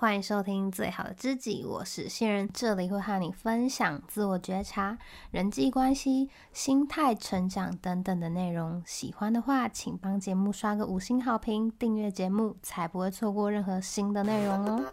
[0.00, 4.96] 欢迎收听最好的知己，我是新人，这里会和你分享自我觉察、
[5.32, 8.80] 人际关系、心态成长等等的内容。
[8.86, 14.84] 喜欢的话，请帮节目刷个五星好评，订阅节目，才不会错过任何新的内容哦。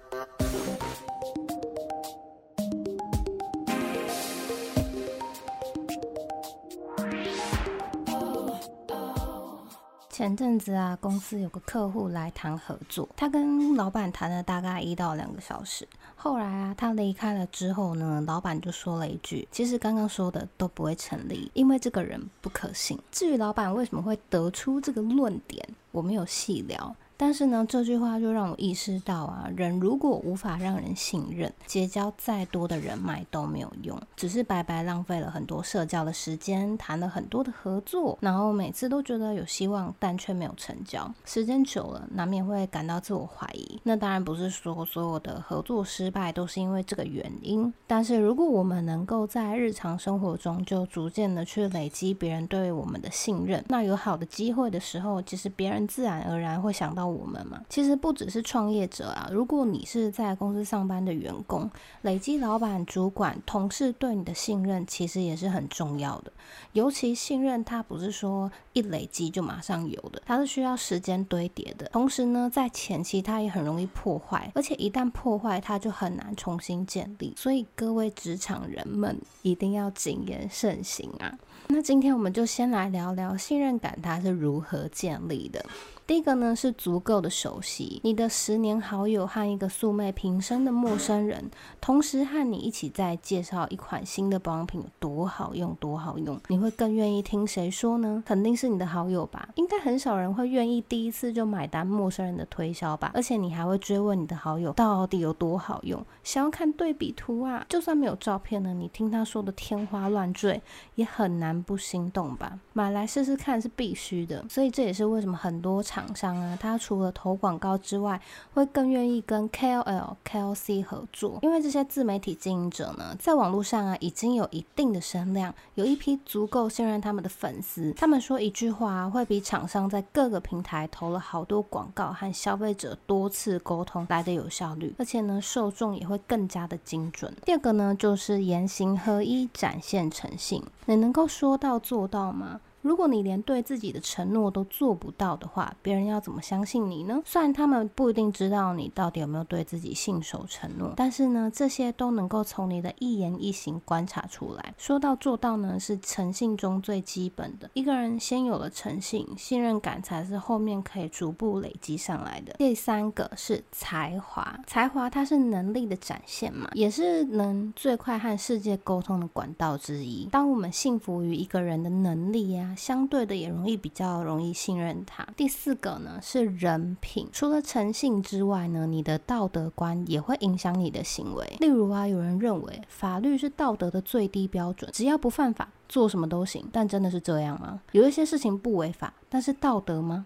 [10.15, 15.85] 前阵子啊，公司有个客户来谈合作，他跟老板谈了大概一到两个小时。
[16.15, 26.95] 后来啊，他离开了之后呢，老板就说了一句：“其实刚刚说的都不会成立，因为这个人不可信。”至于老板为什么会得出这个论点，我没有细聊。
[27.17, 41.09] 但是呢，这句话就让我意识到啊，人如果无法让人信任，结交再多的人脉都没有用，只是白白浪费了很多社交的时间，谈了很多的合作，然后每次都觉得有希望，但却没有成交。
[41.25, 43.79] 时间久了，难免会感到自我怀疑。
[43.83, 61.69] 那当然不是说所有的合作失败都是因为这个原因，但是如果我们能够在日常生活中就逐渐的去累积别人对我们的信任，那有好的机会的时候，其实别人自然而然会想到我们嘛，其实不只是创业者啊，如果你是在公司上班的员工，
[62.01, 66.31] 累积老板、主管、同事对你的信任，其实也是很重要的。
[66.73, 71.87] 尤其信任，它不是说一累积就马上有的，它是需要时间堆叠的。
[71.87, 77.33] 同时呢，在前期它也很容易破坏，而且一旦破坏，它就很难重新建立。
[77.37, 81.37] 所以各位职场人们一定要谨言慎行啊！
[81.67, 85.65] 那今天我们就先来聊聊信任感，它是如何建立的。
[86.07, 91.49] 第一个呢，是足够的熟悉，你的十年好友和一个素昧平生的陌生人，
[91.81, 98.21] 同时和你一起在介绍一款新的保养品多好用多好用，你会更愿意听谁说呢？
[98.23, 110.61] 肯定是你的好友吧，应该很少人会愿意第一次就买单陌生人的推销吧，而且你还会追问你的好友到底有多好用，想要看对比图啊，就算没有照片呢，你听他说的天花乱坠，
[110.93, 112.59] 也很难不心动吧？
[112.73, 118.19] 买来试试看是必须的，所以这也是为什么很多厂商啊，他除了投广告之外，
[118.53, 127.93] 会更愿意跟 KOL、KOC 合作，因为这些自媒体经营者呢，在网络上啊，已经有一定的声量，有一批足够信任他们的粉丝。
[127.93, 137.33] 他们说一句话，会比厂商在各个平台投了好多广告和消费者多次沟通来的有效率，而且呢，受众也会更加的精准。
[137.45, 140.61] 第二个呢，就是言行合一，展现诚信。
[140.87, 142.59] 你能够说到做到吗？
[142.85, 147.19] 如果你连对自己的承诺都做不到的话，别人要怎么相信你呢？
[147.25, 154.75] 虽然他们不一定知道你到底有没有对自己信守承诺，但是呢，这些都能够从你的一言一行观察出来。
[154.77, 157.67] 说到做到呢，是诚信中最基本的。
[157.73, 162.53] 一个人先有了诚信，信任感才是后面可以逐步累积上来的。
[162.59, 170.29] 第三个是才华，才华它是能力的展现嘛，也是能最快和世界沟通的管道之一。
[170.31, 172.74] 当我们信服于一个人的能力呀、啊。
[172.75, 175.25] 相对的也容易比较容易信任他。
[175.35, 181.57] 第四个呢是人品，除了诚信之外呢，你的道德观也会影响你的行为。
[181.59, 186.65] 例如啊，有人认为法律是道德的最低标准，只要不犯法，做什么都行。
[186.71, 187.81] 但真的是这样吗？
[187.91, 190.25] 有一些事情不违法，但是道德吗？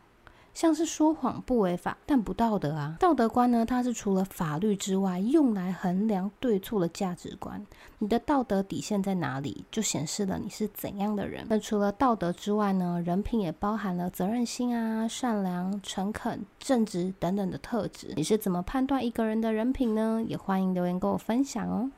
[0.59, 2.97] 像是说谎不违法，但不道德啊。
[2.99, 7.65] 道德观呢，它是除了法律之外，用来衡量对错的价值观。
[7.99, 11.45] 你的道德底线在哪里，就显示了你是怎样的人。
[11.47, 18.11] 那除了道德之外呢，人品也包含了责任心啊、善良、诚恳、正直等等的特质。
[18.17, 20.21] 你是怎么判断一个人的人品呢？
[20.27, 21.89] 也欢迎留言跟我分享哦。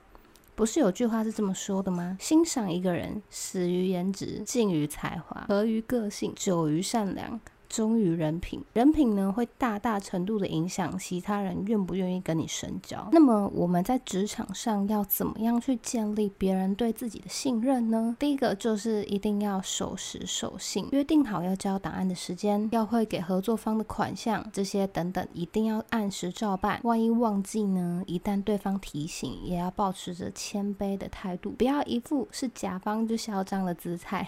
[0.53, 2.15] 不是有句话是这么说的吗？
[2.19, 7.39] 欣赏一个人，始于颜值，敬于才华，合于个性，久于善良。
[7.71, 13.07] 忠于人品，人品呢会大大程度的影响其他人愿不愿意跟你深交。
[13.13, 18.17] 那么我们在职场上要怎么样去建立别人对自己的信任呢？
[18.19, 26.81] 第一个就是一定要守时守信，约定好要交档案的时间，要会给合作方的款项，这些等等一定要按时照办。
[26.83, 28.03] 万一忘记呢？
[28.05, 34.27] 一旦对方提醒，也要保持着谦卑的态度，不要一副是甲方就嚣张的姿态。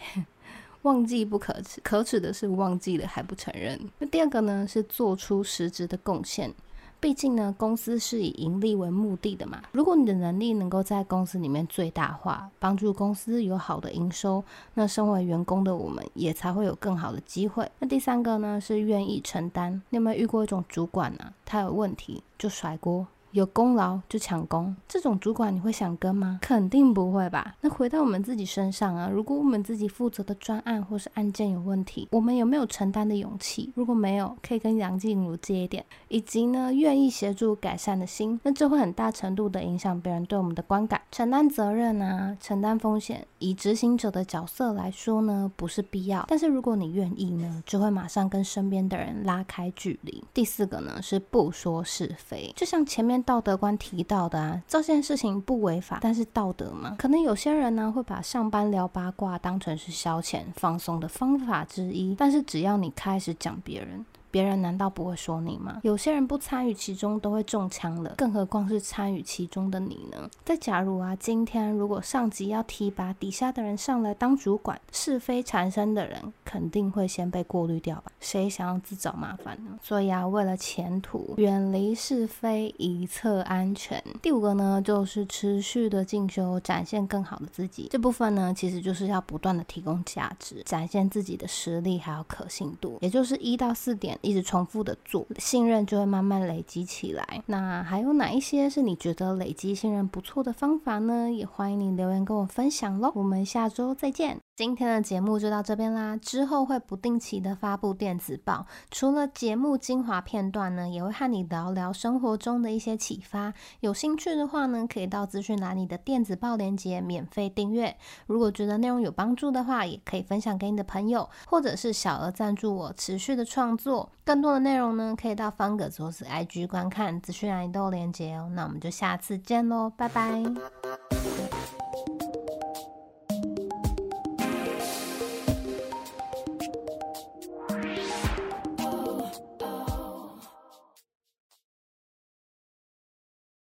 [0.83, 3.79] 忘记不可耻，可耻的是忘记了还不承认。
[3.99, 6.53] 那第二个呢，是做出实质的贡献。
[6.99, 9.61] 毕竟呢，公司是以盈利为目的的嘛。
[9.73, 14.41] 如果你的能力能够在公司里面最大化，帮助公司有好的营收，
[14.75, 17.69] 那身为员工的我们也才会有更好的机会。
[17.79, 19.73] 那第三个呢，是愿意承担。
[19.89, 23.05] 你有没有遇过一种主管呢、他有问题就甩锅。
[23.33, 26.37] 有功劳就抢功，这种主管你会想跟吗？
[26.39, 27.55] 肯定不会吧。
[27.61, 33.73] 那回到我们自己身上啊，如果我们自己负责的专案或是案件有问题，我们有没有承担的勇气？
[33.73, 41.01] 如果没有，可以跟梁静茹借一点，以及呢，愿意协助改善的心，那这会很大程度的影响别人对我们的观感。
[41.11, 46.23] 承担责任啊，承担风险，以执行者的角色来说呢，不是必要。
[46.27, 50.23] 但是如果你愿意呢，就会马上跟身边的人拉开距离。
[50.35, 56.95] 第四个呢，是不说是非，就像前面道德观提到的啊，这件事情不违法，但是道德嘛？
[56.97, 64.05] 可能有些人呢，会把上班聊八卦当成是消遣放松的方法之一，但是只要你开始讲别人。
[64.33, 65.79] 别人难道不会说你吗？
[65.83, 70.27] 有些人不参与其中都会中枪了，更何况是参与其中的你呢？
[70.43, 78.11] 再假如啊，今天如果上级要提拔底下的人上来当主管，是非缠身的人肯定会先被过滤掉吧？
[78.19, 79.77] 谁想要自找麻烦呢？
[79.83, 84.03] 所以啊，为了前途，远离是非，一侧安全。
[84.19, 87.87] 第五个呢，就是持续的进修，展现更好的自己。
[87.91, 94.17] 这部分呢，其实就是要不断的提供价值，展现自己的实力还有可信度，也就是一到四点。
[94.23, 97.43] 一直重复的做，信任就会慢慢累积起来。
[97.45, 101.31] 那还有哪一些是你觉得累积信任不错的方法呢？
[101.31, 103.11] 也欢迎你留言跟我分享喽。
[103.13, 104.39] 我们下周再见。
[104.55, 113.51] 今天的节目就到这边啦，之后会不定期的发布电子报，除了节目精华片段呢，也会和你聊聊生活中的一些启发。
[113.79, 117.97] 有兴趣的话呢，可以到资讯栏里的电子报链接免费订阅。
[118.27, 124.11] 如果觉得内容有帮助的话，也可以分享给你的朋友，或者是小额赞助我持续的创作。
[124.23, 128.51] 更多的内容呢，可以到方格子 IG 观看，资讯栏里都有链接哦。
[128.53, 130.43] 那我们就下次见喽，拜拜。